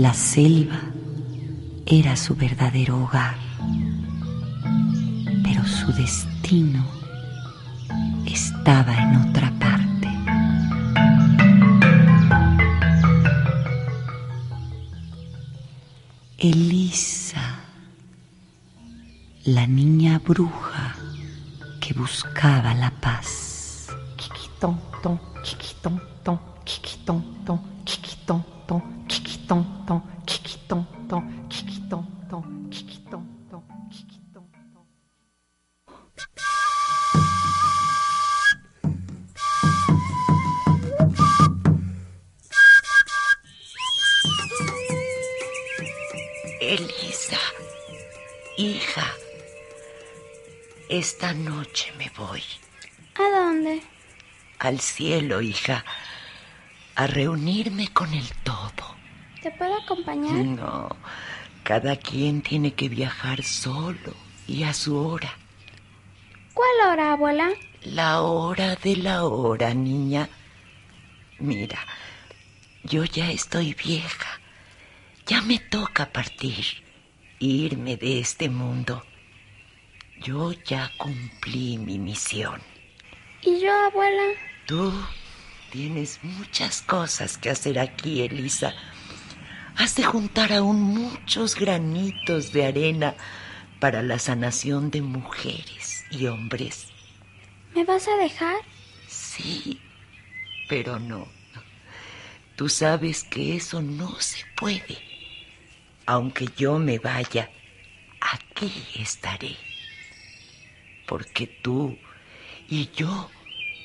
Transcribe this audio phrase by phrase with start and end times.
[0.00, 0.80] La selva
[1.84, 3.36] era su verdadero hogar,
[5.44, 6.82] pero su destino
[8.24, 10.08] estaba en otra parte.
[16.38, 17.58] Elisa,
[19.44, 20.96] la niña bruja
[21.78, 23.88] que buscaba la paz.
[24.60, 25.20] Ton, ton,
[27.04, 27.22] ton,
[28.66, 28.80] ton,
[29.50, 34.86] ton, chiquitón, ton, chiquitón, ton, chiquitón, ton, chiquitón, ton.
[46.60, 47.38] Elisa,
[48.56, 49.06] hija,
[50.88, 52.42] esta noche me voy
[53.16, 53.82] ¿A dónde?
[54.60, 55.84] al cielo, hija,
[56.94, 58.79] a reunirme con el todo.
[59.42, 60.34] ¿Te puedo acompañar?
[60.44, 60.88] No,
[61.62, 64.14] cada quien tiene que viajar solo
[64.46, 65.32] y a su hora.
[66.52, 67.48] ¿Cuál hora, abuela?
[67.82, 70.28] La hora de la hora, niña.
[71.38, 71.78] Mira,
[72.84, 74.40] yo ya estoy vieja.
[75.26, 76.64] Ya me toca partir,
[77.38, 79.04] irme de este mundo.
[80.20, 82.60] Yo ya cumplí mi misión.
[83.42, 84.34] ¿Y yo, abuela?
[84.66, 84.92] Tú
[85.70, 88.74] tienes muchas cosas que hacer aquí, Elisa.
[89.76, 93.14] Has de juntar aún muchos granitos de arena
[93.78, 96.88] para la sanación de mujeres y hombres.
[97.74, 98.56] ¿Me vas a dejar?
[99.06, 99.80] Sí,
[100.68, 101.26] pero no.
[102.56, 104.98] Tú sabes que eso no se puede.
[106.04, 107.50] Aunque yo me vaya,
[108.20, 109.56] aquí estaré.
[111.06, 111.96] Porque tú
[112.68, 113.30] y yo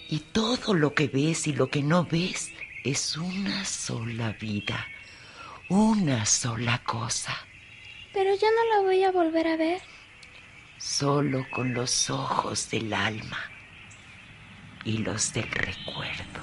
[0.09, 2.51] y todo lo que ves y lo que no ves
[2.83, 4.85] es una sola vida,
[5.69, 7.35] una sola cosa,
[8.13, 9.81] Pero yo no la voy a volver a ver.
[10.77, 13.39] solo con los ojos del alma
[14.83, 16.41] y los del recuerdo.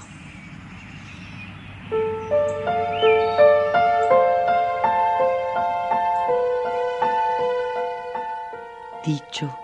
[9.05, 9.59] Dicho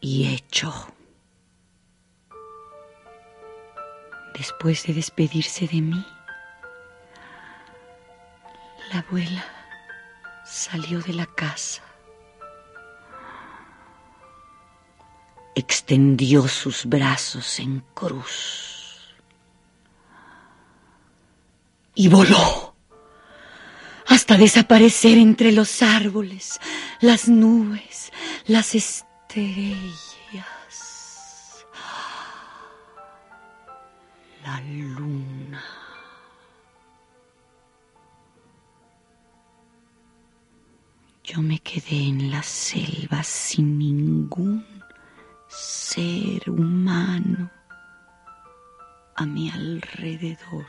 [0.00, 0.72] y hecho.
[4.34, 6.04] Después de despedirse de mí,
[8.92, 9.44] la abuela
[10.44, 11.82] salió de la casa.
[15.54, 19.14] Extendió sus brazos en cruz
[21.94, 22.74] y voló
[24.06, 26.58] hasta desaparecer entre los árboles,
[27.00, 28.12] las nubes,
[28.46, 30.02] las estrellas.
[34.44, 35.81] La luna.
[41.34, 44.66] Yo me quedé en la selva sin ningún
[45.48, 47.50] ser humano
[49.16, 50.66] a mi alrededor.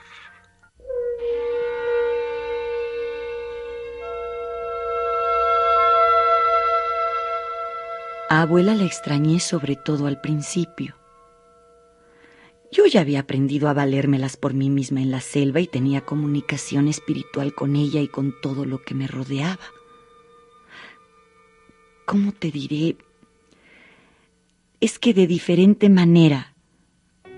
[8.29, 10.95] A abuela la extrañé sobre todo al principio.
[12.71, 16.87] Yo ya había aprendido a valérmelas por mí misma en la selva y tenía comunicación
[16.87, 19.59] espiritual con ella y con todo lo que me rodeaba.
[22.05, 22.97] ¿Cómo te diré?
[24.81, 26.53] Es que de diferente manera,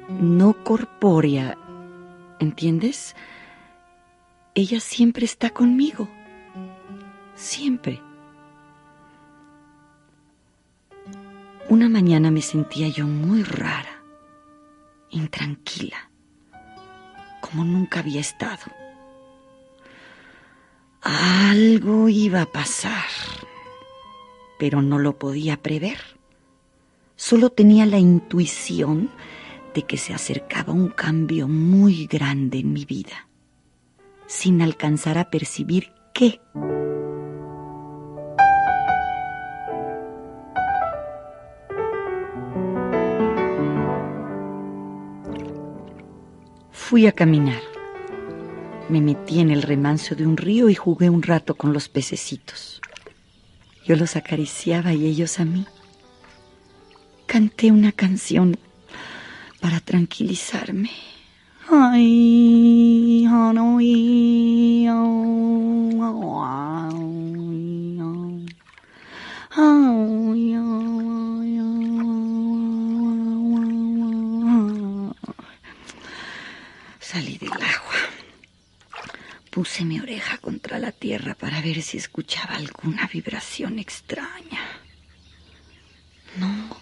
[0.09, 1.57] no corpórea,
[2.39, 3.15] ¿entiendes?
[4.55, 6.09] Ella siempre está conmigo.
[7.35, 8.01] Siempre.
[11.67, 14.01] Una mañana me sentía yo muy rara,
[15.09, 16.09] intranquila,
[17.41, 18.63] como nunca había estado.
[21.01, 23.09] Algo iba a pasar,
[24.57, 25.97] pero no lo podía prever.
[27.15, 29.09] Solo tenía la intuición
[29.73, 33.27] de que se acercaba un cambio muy grande en mi vida,
[34.25, 36.39] sin alcanzar a percibir qué.
[46.71, 47.61] Fui a caminar.
[48.89, 52.74] Me metí en el remanso de un río y jugué un rato con los pececitos.
[53.85, 55.65] Yo los acariciaba y ellos a mí.
[57.27, 58.57] Canté una canción
[59.59, 60.89] para tranquilizarme.
[61.69, 63.57] Ay, ay,
[64.87, 65.15] ay.
[76.99, 77.95] Salí del agua.
[79.75, 84.61] Puse mi oreja contra la tierra para ver si escuchaba alguna vibración extraña.
[86.37, 86.77] No.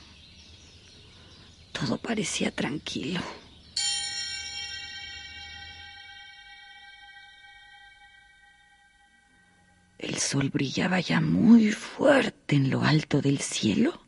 [1.72, 3.20] Todo parecía tranquilo.
[9.98, 14.06] El sol brillaba ya muy fuerte en lo alto del cielo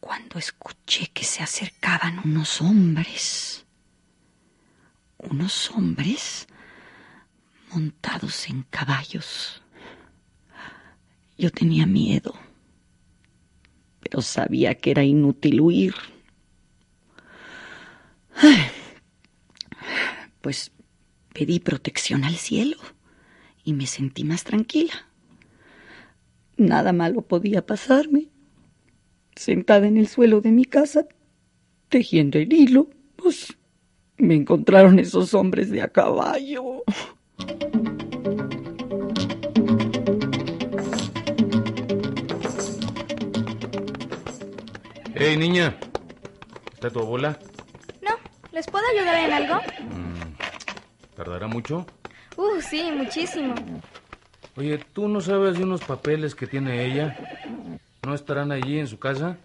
[0.00, 3.64] cuando escuché que se acercaban unos hombres.
[5.18, 6.48] Unos hombres
[7.76, 9.62] montados en caballos.
[11.36, 12.34] Yo tenía miedo,
[14.00, 15.94] pero sabía que era inútil huir.
[20.40, 20.70] Pues
[21.34, 22.78] pedí protección al cielo
[23.62, 24.94] y me sentí más tranquila.
[26.56, 28.28] Nada malo podía pasarme.
[29.34, 31.06] Sentada en el suelo de mi casa,
[31.90, 33.54] tejiendo el hilo, pues
[34.16, 36.84] me encontraron esos hombres de a caballo.
[45.14, 45.74] Hey, niña.
[46.74, 47.38] ¿Está tu abuela?
[48.02, 48.10] No,
[48.52, 49.60] ¿les puedo ayudar en algo?
[51.16, 51.86] ¿Tardará mucho?
[52.36, 53.54] Uh, sí, muchísimo.
[54.56, 57.16] Oye, ¿tú no sabes de unos papeles que tiene ella?
[58.04, 59.36] ¿No estarán allí en su casa?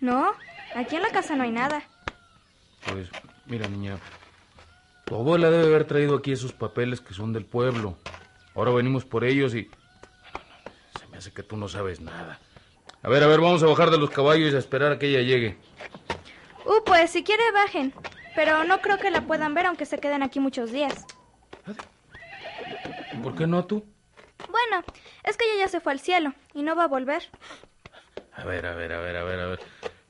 [0.00, 0.32] No,
[0.74, 1.82] aquí en la casa no hay nada.
[2.90, 3.08] Pues,
[3.46, 3.98] mira, niña.
[5.04, 7.96] Tu abuela debe haber traído aquí esos papeles que son del pueblo.
[8.54, 9.68] Ahora venimos por ellos y...
[10.98, 12.40] Se me hace que tú no sabes nada.
[13.02, 15.08] A ver, a ver, vamos a bajar de los caballos y a esperar a que
[15.08, 15.58] ella llegue.
[16.64, 17.92] Uh, pues si quiere bajen.
[18.34, 21.04] Pero no creo que la puedan ver aunque se queden aquí muchos días.
[23.22, 23.84] ¿Por qué no tú?
[24.50, 24.84] Bueno,
[25.22, 27.22] es que ella ya se fue al cielo y no va a volver.
[28.32, 29.60] A ver, a ver, a ver, a ver, a ver.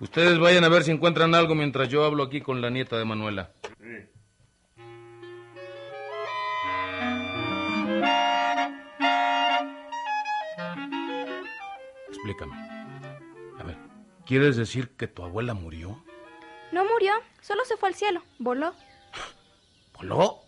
[0.01, 3.05] Ustedes vayan a ver si encuentran algo mientras yo hablo aquí con la nieta de
[3.05, 3.51] Manuela.
[12.25, 12.57] Explícame.
[13.61, 13.77] A ver,
[14.25, 16.03] ¿quieres decir que tu abuela murió?
[16.73, 17.13] No murió,
[17.43, 18.73] solo se fue al cielo, voló.
[19.99, 20.41] ¿Voló?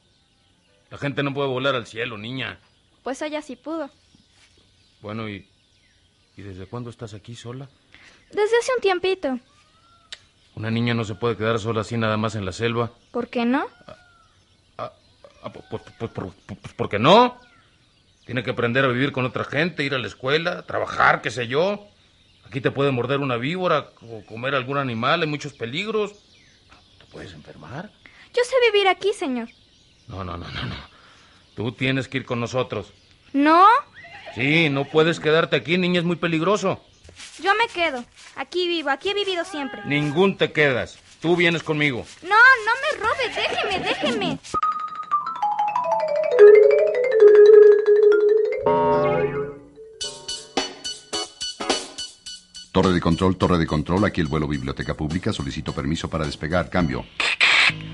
[0.90, 2.58] La gente no puede volar al cielo, niña.
[3.02, 3.90] Pues ella sí pudo.
[5.02, 5.46] Bueno, ¿y,
[6.38, 7.68] ¿y desde cuándo estás aquí sola?
[8.30, 9.38] Desde hace un tiempito.
[10.54, 12.90] Una niña no se puede quedar sola así nada más en la selva.
[13.10, 13.66] ¿Por qué no?
[14.78, 14.92] Ah,
[15.52, 17.38] pues, pues, pues, pues, ¿por qué no?
[18.26, 21.46] Tiene que aprender a vivir con otra gente, ir a la escuela, trabajar, qué sé
[21.46, 21.86] yo.
[22.44, 26.12] Aquí te puede morder una víbora o comer algún animal, hay muchos peligros.
[26.98, 27.92] ¿Te puedes enfermar?
[28.34, 29.48] Yo sé vivir aquí, señor.
[30.08, 30.74] No, no, no, no, no.
[31.54, 32.92] Tú tienes que ir con nosotros.
[33.32, 33.64] ¿No?
[34.34, 36.84] Sí, no puedes quedarte aquí, niña, es muy peligroso.
[37.40, 38.04] Yo me quedo.
[38.34, 39.82] Aquí vivo, aquí he vivido siempre.
[39.84, 40.98] Ningún te quedas.
[41.20, 42.04] Tú vienes conmigo.
[42.22, 44.38] No, no me robe, déjeme, déjeme.
[52.86, 56.70] Torre de control, torre de control, aquí el vuelo Biblioteca Pública, solicito permiso para despegar,
[56.70, 57.04] cambio.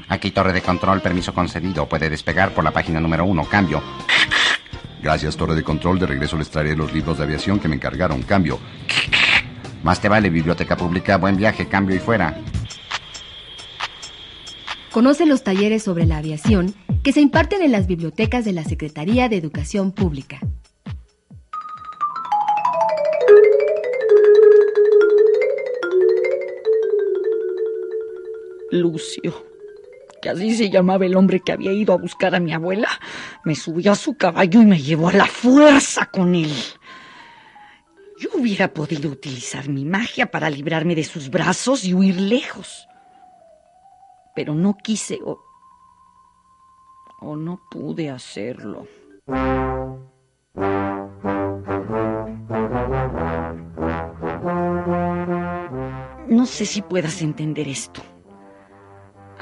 [0.08, 1.88] Aquí torre de control, permiso concedido.
[1.88, 3.46] Puede despegar por la página número uno.
[3.46, 3.82] Cambio.
[5.02, 8.20] Gracias, torre de control, de regreso les traeré los libros de aviación que me encargaron,
[8.20, 8.58] cambio.
[9.82, 11.16] Más te vale, biblioteca pública.
[11.16, 12.38] Buen viaje, cambio y fuera.
[14.90, 19.30] Conoce los talleres sobre la aviación que se imparten en las bibliotecas de la Secretaría
[19.30, 20.38] de Educación Pública.
[28.72, 29.46] Lucio,
[30.22, 32.88] que así se llamaba el hombre que había ido a buscar a mi abuela,
[33.44, 36.52] me subió a su caballo y me llevó a la fuerza con él.
[38.18, 42.88] Yo hubiera podido utilizar mi magia para librarme de sus brazos y huir lejos.
[44.34, 45.38] Pero no quise o,
[47.20, 48.86] o no pude hacerlo.
[56.28, 58.02] No sé si puedas entender esto.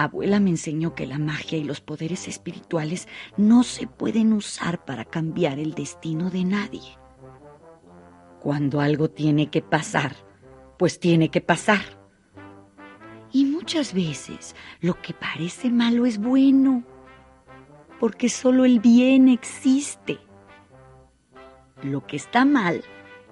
[0.04, 5.04] Abuela me enseñó que la magia y los poderes espirituales no se pueden usar para
[5.04, 6.98] cambiar el destino de nadie.
[8.40, 10.16] Cuando algo tiene que pasar,
[10.78, 11.82] pues tiene que pasar.
[13.32, 16.82] Y muchas veces lo que parece malo es bueno,
[17.98, 20.18] porque solo el bien existe.
[21.82, 22.82] Lo que está mal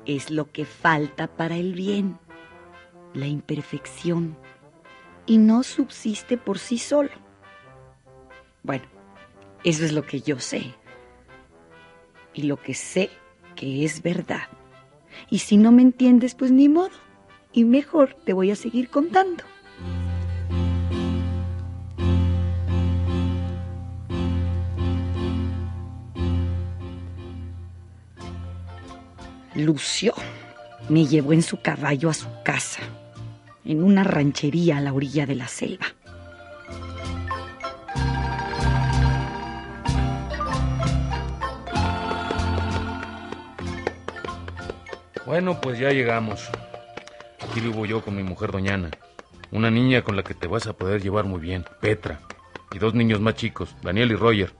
[0.04, 2.18] es lo que falta para el bien,
[3.14, 4.36] la imperfección,
[5.28, 7.10] y no subsiste por sí solo.
[8.62, 8.84] Bueno,
[9.62, 10.74] eso es lo que yo sé.
[12.32, 13.10] Y lo que sé
[13.54, 14.48] que es verdad.
[15.28, 16.96] Y si no me entiendes, pues ni modo.
[17.52, 19.44] Y mejor te voy a seguir contando.
[29.54, 30.14] Lucio
[30.88, 32.80] me llevó en su caballo a su casa
[33.68, 35.84] en una ranchería a la orilla de la selva.
[45.26, 46.48] Bueno, pues ya llegamos.
[47.46, 48.90] Aquí vivo yo con mi mujer Doñana.
[49.50, 52.20] Una niña con la que te vas a poder llevar muy bien, Petra.
[52.72, 54.54] Y dos niños más chicos, Daniel y Roger.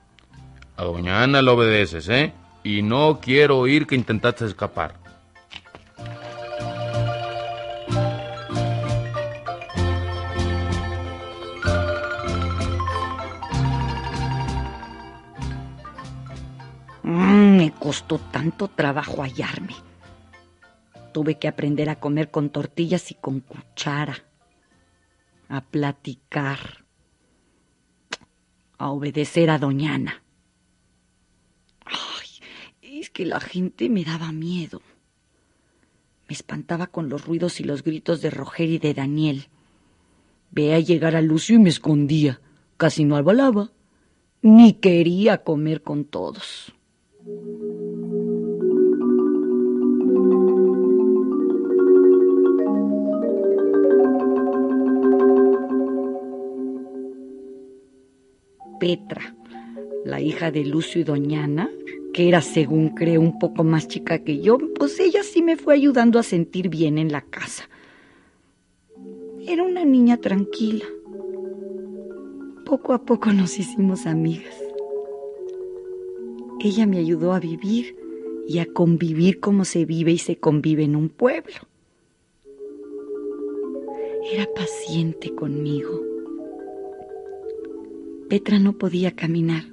[0.77, 2.35] A Doñana lo obedeces, ¿eh?
[2.63, 5.08] Y no quiero oír que intentaste escapar.
[17.89, 19.75] Costó tanto trabajo hallarme.
[21.15, 24.27] Tuve que aprender a comer con tortillas y con cuchara,
[25.49, 26.85] a platicar,
[28.77, 30.23] a obedecer a Doñana.
[31.87, 32.29] Ay,
[33.01, 34.83] es que la gente me daba miedo.
[36.29, 39.49] Me espantaba con los ruidos y los gritos de Roger y de Daniel.
[40.51, 42.39] Veía llegar a Lucio y me escondía.
[42.77, 43.73] Casi no albalaba.
[44.43, 46.75] Ni quería comer con todos.
[58.79, 59.35] Petra,
[60.05, 61.71] la hija de Lucio y Doñana,
[62.13, 65.75] que era, según creo, un poco más chica que yo, pues ella sí me fue
[65.75, 67.69] ayudando a sentir bien en la casa.
[69.47, 70.85] Era una niña tranquila.
[72.65, 74.55] Poco a poco nos hicimos amigas.
[76.61, 77.97] Ella me ayudó a vivir
[78.47, 81.55] y a convivir como se vive y se convive en un pueblo.
[84.33, 86.08] Era paciente conmigo.
[88.29, 89.65] Petra no podía caminar.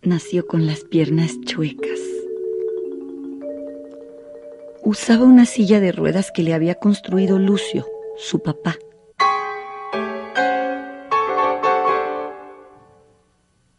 [0.00, 2.00] Nació con las piernas chuecas.
[4.82, 8.76] Usaba una silla de ruedas que le había construido Lucio, su papá.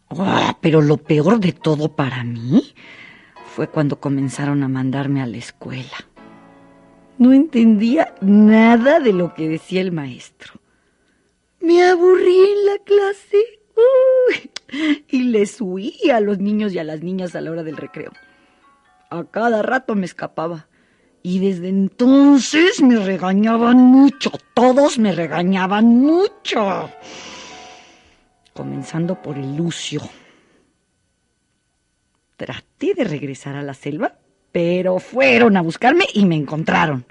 [0.09, 2.75] Ah, pero lo peor de todo para mí
[3.47, 6.05] fue cuando comenzaron a mandarme a la escuela.
[7.17, 10.59] No entendía nada de lo que decía el maestro.
[11.65, 13.43] Me aburrí en la clase
[15.09, 18.11] y les huía a los niños y a las niñas a la hora del recreo.
[19.09, 20.67] A cada rato me escapaba.
[21.23, 26.91] Y desde entonces me regañaban mucho, todos me regañaban mucho.
[28.53, 30.01] Comenzando por el Lucio.
[32.37, 34.19] Traté de regresar a la selva,
[34.51, 37.07] pero fueron a buscarme y me encontraron.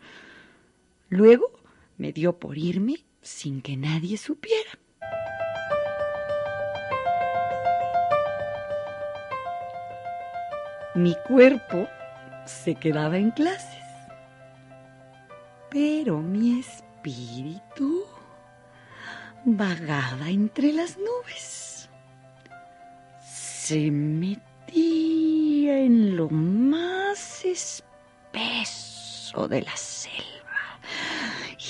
[1.08, 1.50] Luego
[1.98, 4.70] me dio por irme sin que nadie supiera.
[10.94, 11.88] Mi cuerpo
[12.44, 13.82] se quedaba en clases,
[15.70, 18.04] pero mi espíritu
[19.44, 21.90] vagaba entre las nubes.
[23.20, 30.33] Se metía en lo más espeso de la selva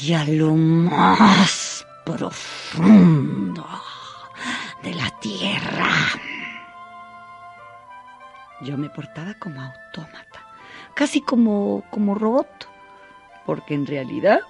[0.04, 3.66] y a lo más profundo
[4.82, 5.88] de la tierra.
[8.60, 10.46] Yo me portaba como autómata,
[10.92, 12.68] casi como, como robot,
[13.46, 14.40] porque en realidad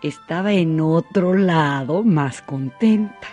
[0.00, 3.28] estaba en otro lado más contenta.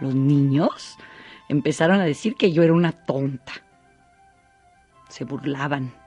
[0.00, 0.96] Los niños
[1.48, 3.52] empezaron a decir que yo era una tonta.
[5.10, 6.05] Se burlaban.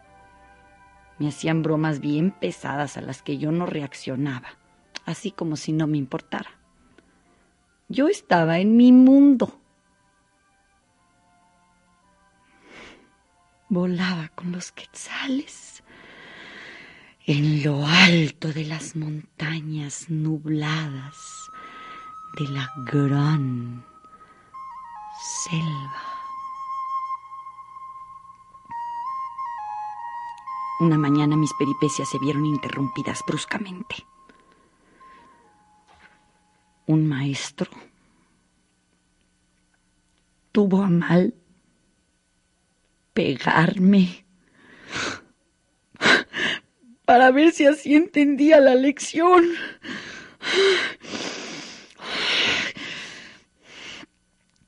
[1.20, 4.50] Me hacían bromas bien pesadas a las que yo no reaccionaba,
[5.06, 6.50] así como si no me importara.
[7.90, 9.60] Yo estaba en mi mundo.
[13.68, 15.84] Volaba con los quetzales
[17.26, 21.52] en lo alto de las montañas nubladas
[22.40, 23.86] de la gran
[25.48, 26.09] selva.
[30.80, 33.96] Una mañana mis peripecias se vieron interrumpidas bruscamente.
[36.86, 37.70] Un maestro
[40.54, 41.34] tuvo a mal
[43.14, 44.26] pegarme
[47.04, 49.44] para ver si así entendía la lección.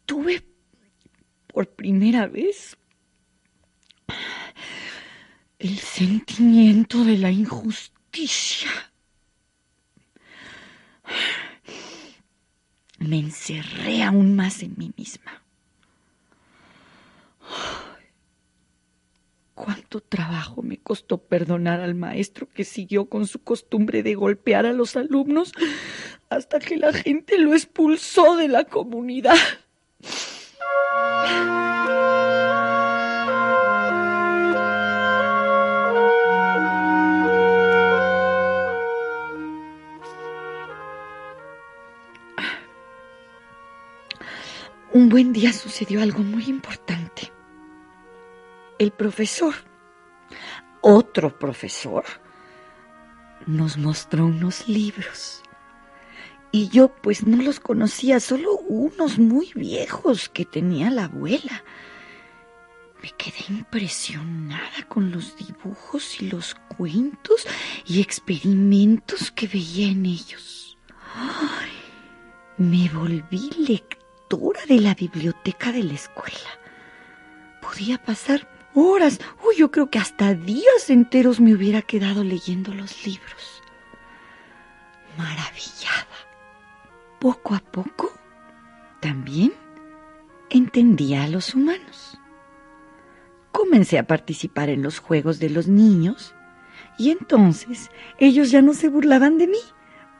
[0.05, 0.43] Tuve
[1.47, 2.77] por primera vez
[5.61, 8.71] el sentimiento de la injusticia.
[12.97, 15.43] Me encerré aún más en mí misma.
[19.53, 24.73] Cuánto trabajo me costó perdonar al maestro que siguió con su costumbre de golpear a
[24.73, 25.51] los alumnos
[26.29, 29.37] hasta que la gente lo expulsó de la comunidad.
[44.93, 47.31] Un buen día sucedió algo muy importante.
[48.77, 49.53] El profesor,
[50.81, 52.03] otro profesor,
[53.47, 55.43] nos mostró unos libros.
[56.51, 61.63] Y yo pues no los conocía, solo unos muy viejos que tenía la abuela.
[63.01, 67.47] Me quedé impresionada con los dibujos y los cuentos
[67.85, 70.77] y experimentos que veía en ellos.
[71.15, 71.71] Ay,
[72.57, 74.00] me volví lectora
[74.67, 76.49] de la biblioteca de la escuela.
[77.61, 83.05] Podía pasar horas, uy, yo creo que hasta días enteros me hubiera quedado leyendo los
[83.05, 83.61] libros.
[85.17, 86.07] Maravillada.
[87.19, 88.13] Poco a poco,
[89.01, 89.53] también
[90.49, 92.17] entendía a los humanos.
[93.51, 96.33] Comencé a participar en los juegos de los niños
[96.97, 99.59] y entonces ellos ya no se burlaban de mí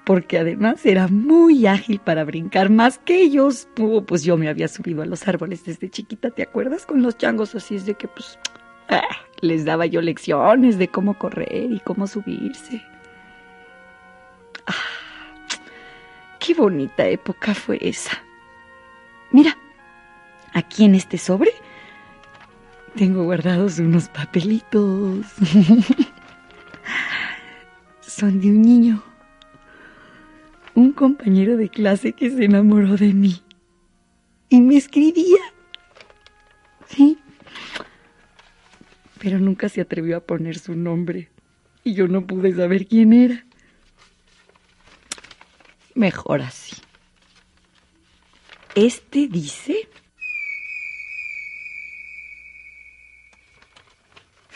[0.06, 3.68] porque además era muy ágil para brincar más que ellos.
[4.08, 6.86] pues yo me había subido a los árboles desde chiquita, ¿te acuerdas?
[6.86, 8.40] Con los changos, así es de que pues
[8.90, 9.02] ah,
[9.42, 12.82] les daba yo lecciones de cómo correr y cómo subirse.
[14.66, 14.74] Ah,
[16.40, 18.24] qué bonita época fue esa.
[19.32, 19.56] Mira,
[20.54, 21.52] aquí en este sobre
[22.96, 25.26] tengo guardados unos papelitos.
[28.02, 29.11] Son de un niño
[30.76, 33.42] un compañero de clase que se enamoró de mí
[34.50, 35.40] y me escribía.
[36.88, 37.18] Sí.
[39.20, 41.30] Pero nunca se atrevió a poner su nombre
[41.84, 43.46] y yo no pude saber quién era.
[45.96, 46.76] Mejor así.
[48.76, 49.90] Este dice...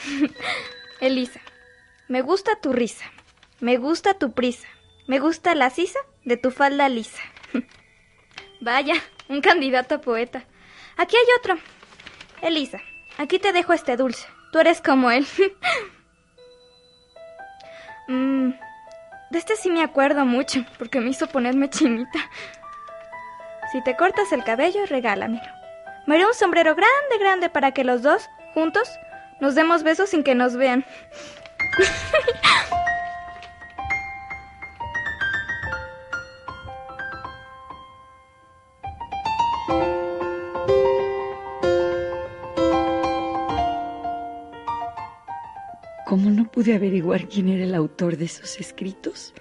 [1.02, 1.42] Elisa,
[2.08, 3.06] me gusta tu risa,
[3.60, 4.68] me gusta tu prisa,
[5.08, 7.22] me gusta la sisa de tu falda lisa.
[8.62, 8.96] Vaya,
[9.30, 10.44] un candidato a poeta.
[10.98, 11.58] Aquí hay otro.
[12.42, 12.80] Elisa,
[13.18, 14.28] aquí te dejo este dulce.
[14.52, 15.28] Tú eres como él.
[18.08, 18.52] Mm,
[19.32, 22.20] de este sí me acuerdo mucho, porque me hizo ponerme chinita.
[23.72, 25.52] Si te cortas el cabello, regálamelo.
[26.06, 28.88] Me haré un sombrero grande, grande para que los dos, juntos,
[29.42, 30.86] nos demos besos sin que nos vean.
[46.16, 49.34] Como no pude averiguar quién era el autor de esos escritos,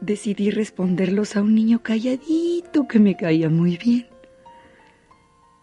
[0.00, 4.06] decidí responderlos a un niño calladito que me caía muy bien.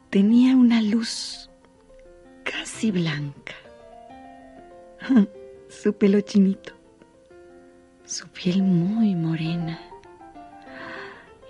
[0.09, 1.49] Tenía una luz
[2.43, 3.53] casi blanca,
[5.69, 6.73] su pelo chinito,
[8.03, 9.79] su piel muy morena.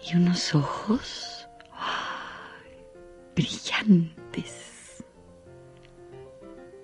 [0.07, 1.47] Y unos ojos
[3.35, 4.74] brillantes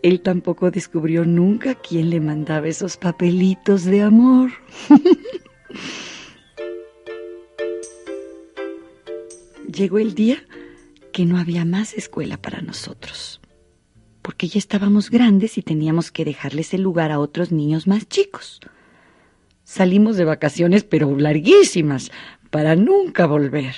[0.03, 4.51] él tampoco descubrió nunca quién le mandaba esos papelitos de amor.
[9.71, 10.43] Llegó el día
[11.13, 13.41] que no había más escuela para nosotros,
[14.21, 18.59] porque ya estábamos grandes y teníamos que dejarles el lugar a otros niños más chicos.
[19.63, 22.11] Salimos de vacaciones, pero larguísimas,
[22.49, 23.75] para nunca volver.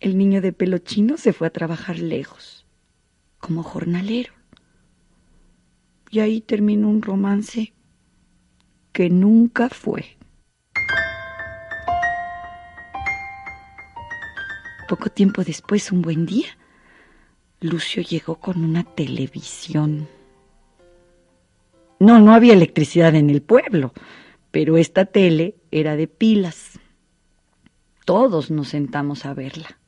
[0.00, 2.64] El niño de pelo chino se fue a trabajar lejos,
[3.40, 4.37] como jornalero.
[6.10, 7.72] Y ahí terminó un romance
[8.92, 10.16] que nunca fue.
[14.88, 16.48] Poco tiempo después, un buen día,
[17.60, 20.08] Lucio llegó con una televisión.
[22.00, 23.92] No, no había electricidad en el pueblo,
[24.50, 26.78] pero esta tele era de pilas.
[28.04, 29.78] Todos nos sentamos a verla.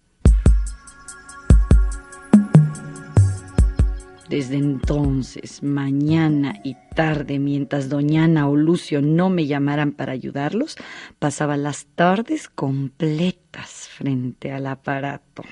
[4.30, 10.76] Desde entonces, mañana y tarde, mientras Doñana o Lucio no me llamaran para ayudarlos,
[11.18, 15.42] pasaba las tardes completas frente al aparato,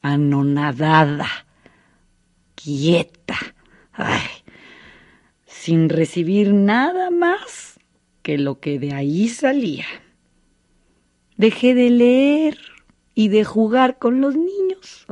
[0.00, 1.26] anonadada,
[2.54, 3.36] quieta,
[5.44, 7.80] sin recibir nada más
[8.22, 9.86] que lo que de ahí salía.
[11.36, 12.58] Dejé de leer
[13.16, 15.04] y de jugar con los niños.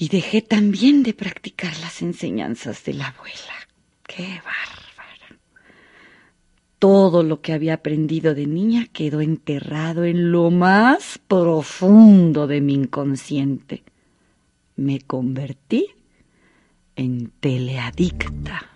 [0.00, 3.34] Y dejé también de practicar las enseñanzas de la abuela.
[4.06, 5.40] ¡Qué bárbara!
[6.78, 12.74] Todo lo que había aprendido de niña quedó enterrado en lo más profundo de mi
[12.74, 13.82] inconsciente.
[14.76, 15.88] Me convertí
[16.94, 18.70] en teleadicta.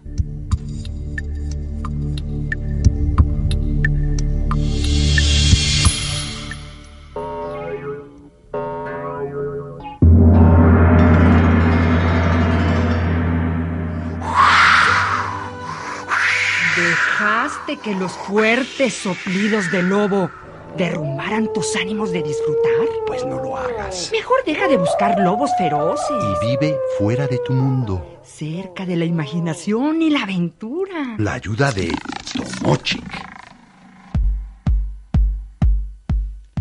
[16.83, 20.31] ¿Dejaste que los fuertes soplidos del lobo
[20.77, 22.89] derrumbaran tus ánimos de disfrutar?
[23.07, 24.11] Pues no lo hagas.
[24.11, 26.11] Mejor deja de buscar lobos feroces.
[26.11, 28.19] Y vive fuera de tu mundo.
[28.25, 31.15] Cerca de la imaginación y la aventura.
[31.19, 31.95] La ayuda de
[32.35, 33.05] Tomochic.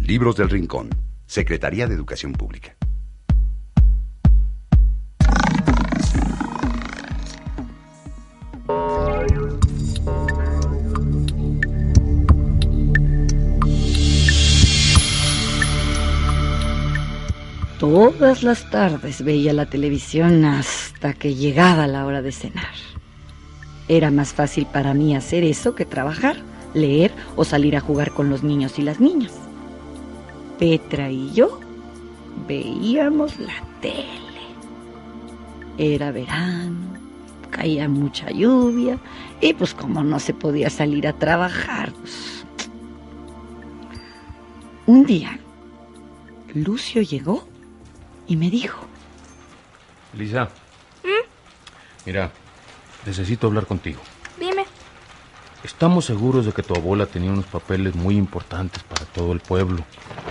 [0.01, 0.89] Libros del Rincón.
[1.25, 2.75] Secretaría de Educación Pública.
[17.81, 22.75] Todas las tardes veía la televisión hasta que llegaba la hora de cenar.
[23.87, 26.35] Era más fácil para mí hacer eso que trabajar,
[26.75, 29.33] leer o salir a jugar con los niños y las niñas.
[30.59, 31.59] Petra y yo
[32.47, 34.05] veíamos la tele.
[35.79, 36.99] Era verano,
[37.49, 38.99] caía mucha lluvia
[39.41, 41.91] y pues como no se podía salir a trabajar.
[41.93, 42.45] pues,
[44.85, 45.39] Un día,
[46.53, 47.49] Lucio llegó
[48.31, 48.79] y me dijo,
[50.17, 50.47] Lisa.
[52.05, 52.31] Mira,
[53.05, 53.99] necesito hablar contigo.
[54.39, 54.63] Dime.
[55.65, 59.83] Estamos seguros de que tu abuela tenía unos papeles muy importantes para todo el pueblo.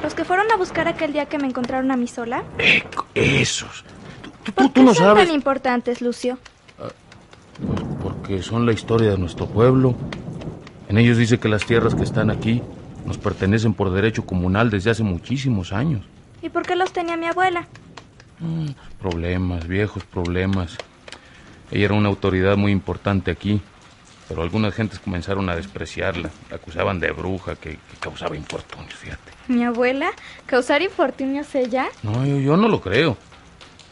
[0.02, 2.42] ¿Los que fueron a buscar aquel día que me encontraron a mí sola?
[2.58, 2.82] Eh,
[3.14, 3.84] esos.
[4.22, 5.26] Tú, tú- ¿Por tú qué no son sabes.
[5.26, 6.38] tan importantes, Lucio?
[6.78, 9.94] Pues porque son la historia de nuestro pueblo.
[10.88, 12.62] En ellos dice que las tierras que están aquí
[13.04, 16.06] nos pertenecen por derecho comunal desde hace muchísimos años.
[16.42, 17.68] ¿Y por qué los tenía mi abuela?
[19.00, 20.76] Problemas, viejos problemas.
[21.70, 23.60] Ella era una autoridad muy importante aquí,
[24.28, 26.30] pero algunas gentes comenzaron a despreciarla.
[26.50, 29.32] La acusaban de bruja, que, que causaba infortunios, fíjate.
[29.48, 30.10] ¿Mi abuela?
[30.46, 31.88] ¿Causar infortunios ella?
[32.02, 33.16] No, yo, yo no lo creo.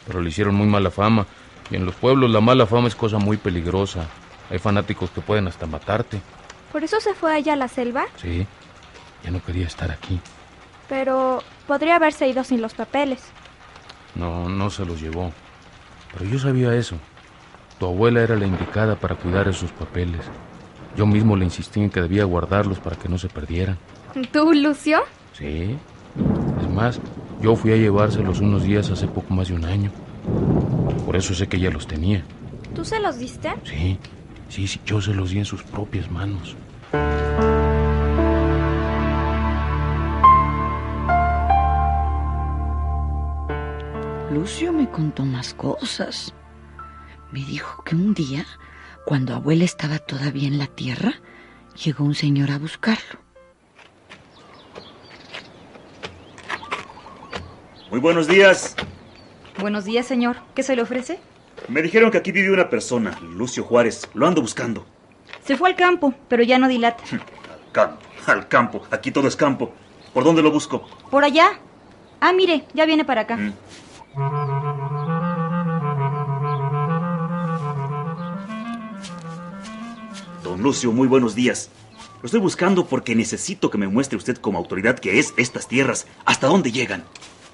[0.07, 1.27] Pero le hicieron muy mala fama.
[1.71, 4.07] Y en los pueblos la mala fama es cosa muy peligrosa.
[4.51, 6.21] Hay fanáticos que pueden hasta matarte.
[6.73, 8.07] ¿Por eso se fue ella a la selva?
[8.17, 8.47] Sí,
[9.25, 10.21] ya no quería estar aquí.
[10.89, 13.21] Pero podría haberse ido sin los papeles.
[14.19, 15.33] No, no se los llevó.
[16.13, 16.97] Pero yo sabía eso.
[17.79, 20.21] Tu abuela era la indicada para cuidar esos papeles.
[20.97, 23.79] Yo mismo le insistí en que debía guardarlos para que no se perdieran.
[24.33, 24.99] ¿Tú, Lucio?
[25.33, 25.77] Sí.
[26.61, 27.01] Es más,
[27.41, 29.93] yo fui a llevárselos unos días hace poco más de un año.
[31.07, 32.25] Por eso sé que ella los tenía.
[32.75, 33.55] ¿Tú se los diste?
[33.65, 33.99] Sí,
[34.49, 36.57] sí, sí, yo se los di en sus propias manos.
[44.39, 46.33] Lucio me contó más cosas.
[47.33, 48.47] Me dijo que un día,
[49.05, 51.15] cuando abuela estaba todavía en la tierra,
[51.83, 53.19] llegó un señor a buscarlo.
[57.91, 58.77] Muy buenos días.
[59.59, 60.37] Buenos días, señor.
[60.55, 61.19] ¿Qué se le ofrece?
[61.67, 64.09] Me dijeron que aquí vive una persona, Lucio Juárez.
[64.15, 64.87] Lo ando buscando.
[65.45, 67.03] Se fue al campo, pero ya no dilata.
[67.73, 68.83] Campo, al campo.
[68.93, 69.73] Aquí todo es campo.
[70.15, 70.87] ¿Por dónde lo busco?
[71.11, 71.59] ¿Por allá?
[72.21, 73.37] Ah, mire, ya viene para acá.
[73.37, 73.53] Mm.
[80.43, 81.71] Don Lucio, muy buenos días.
[82.21, 86.09] Lo estoy buscando porque necesito que me muestre usted como autoridad que es estas tierras.
[86.25, 87.05] ¿Hasta dónde llegan?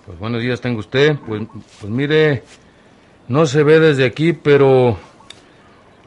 [0.06, 1.18] Pues buenos días tenga usted.
[1.26, 1.42] Pues,
[1.80, 2.44] pues mire,
[3.28, 4.96] no se ve desde aquí, pero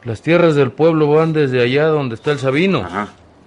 [0.02, 2.84] las tierras del pueblo van desde allá donde está el Sabino.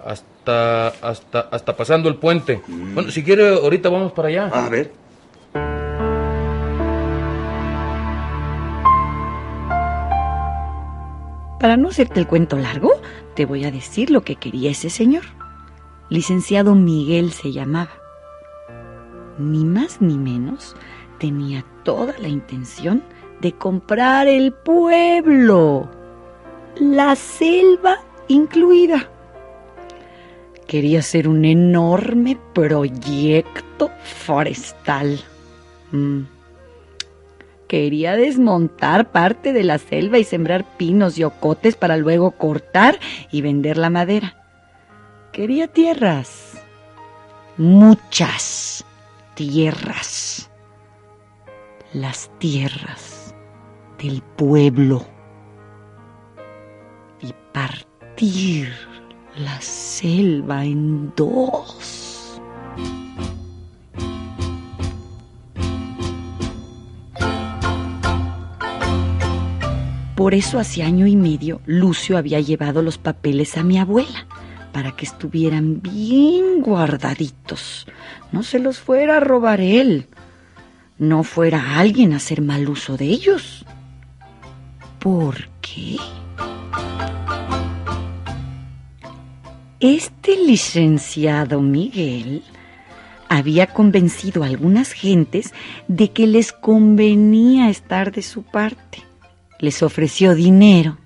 [0.02, 2.62] Hasta, hasta, hasta pasando el puente.
[2.66, 4.46] Bueno, si quiere, ahorita vamos para allá.
[4.46, 5.01] A ver.
[11.62, 12.90] Para no hacerte el cuento largo,
[13.36, 15.22] te voy a decir lo que quería ese señor.
[16.08, 17.92] Licenciado Miguel se llamaba.
[19.38, 20.74] Ni más ni menos
[21.20, 23.04] tenía toda la intención
[23.40, 25.88] de comprar el pueblo,
[26.80, 29.08] la selva incluida.
[30.66, 35.20] Quería hacer un enorme proyecto forestal.
[35.92, 36.22] Mm.
[37.72, 43.40] Quería desmontar parte de la selva y sembrar pinos y ocotes para luego cortar y
[43.40, 44.36] vender la madera.
[45.32, 46.62] Quería tierras.
[47.56, 48.84] Muchas
[49.34, 50.50] tierras.
[51.94, 53.34] las tierras
[53.96, 55.06] del pueblo
[57.22, 58.70] y partir
[59.38, 62.01] la selva en dos.
[70.22, 74.28] Por eso hace año y medio Lucio había llevado los papeles a mi abuela
[74.72, 77.88] para que estuvieran bien guardaditos.
[78.30, 80.06] No se los fuera a robar él.
[80.96, 83.66] No fuera alguien a hacer mal uso de ellos.
[85.00, 85.96] ¿Por qué?
[89.80, 92.44] Este licenciado Miguel
[93.28, 95.52] había convencido a algunas gentes
[95.88, 99.11] de que les convenía estar de su parte.
[99.62, 100.98] Les ofreció dinero.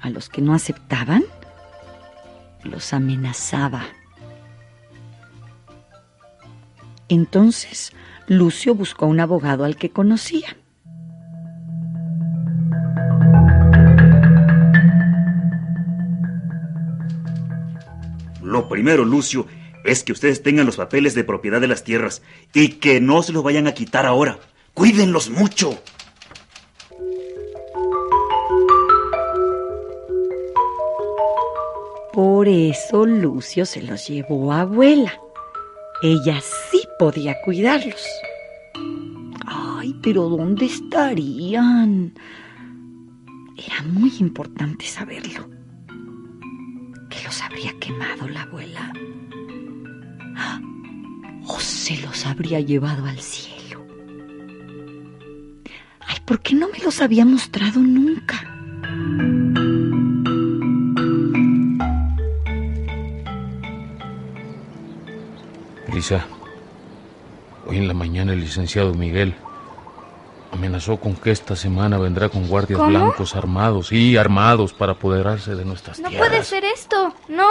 [0.00, 1.22] A los que no aceptaban,
[2.64, 3.82] los amenazaba.
[7.10, 7.92] Entonces,
[8.26, 10.56] Lucio buscó un abogado al que conocía.
[18.42, 19.46] Lo primero, Lucio,
[19.84, 22.22] es que ustedes tengan los papeles de propiedad de las tierras
[22.54, 24.38] y que no se los vayan a quitar ahora.
[24.72, 25.82] Cuídenlos mucho.
[32.22, 35.10] Por eso Lucio se los llevó a abuela.
[36.02, 38.06] Ella sí podía cuidarlos.
[39.46, 42.12] Ay, pero ¿dónde estarían?
[43.56, 45.48] Era muy importante saberlo.
[47.08, 48.92] Que los habría quemado la abuela.
[51.46, 53.82] O se los habría llevado al cielo.
[56.00, 58.46] Ay, ¿por qué no me los había mostrado nunca?
[66.00, 66.24] Elisa,
[67.66, 69.34] hoy en la mañana el licenciado Miguel
[70.50, 72.88] amenazó con que esta semana vendrá con guardias ¿Cómo?
[72.88, 76.26] blancos armados y armados para apoderarse de nuestras No tierras.
[76.30, 77.14] puede ser esto.
[77.28, 77.50] No.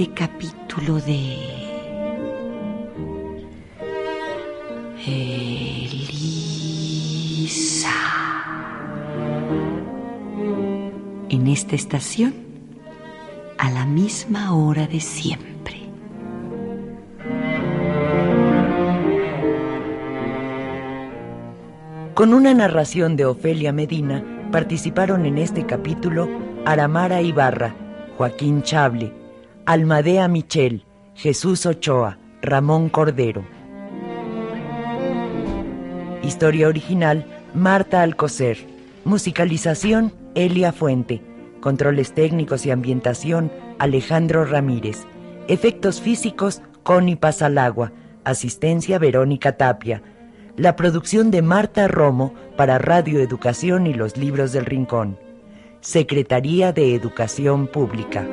[0.00, 1.36] Siguiente capítulo de
[5.06, 6.30] Elisa.
[11.28, 12.32] En esta estación,
[13.58, 15.76] a la misma hora de siempre.
[22.14, 26.26] Con una narración de Ofelia Medina, participaron en este capítulo
[26.64, 27.74] Aramara Ibarra,
[28.16, 29.19] Joaquín Chable,
[29.70, 33.44] Almadea Michel, Jesús Ochoa, Ramón Cordero.
[36.24, 38.58] Historia original, Marta Alcocer.
[39.04, 41.22] Musicalización, Elia Fuente.
[41.60, 45.06] Controles técnicos y ambientación, Alejandro Ramírez.
[45.46, 47.92] Efectos físicos, Connie Pasalagua.
[48.24, 50.02] Asistencia, Verónica Tapia.
[50.56, 55.16] La producción de Marta Romo para Radio Educación y los Libros del Rincón.
[55.80, 58.26] Secretaría de Educación Pública.